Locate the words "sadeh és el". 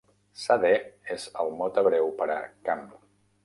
0.43-1.53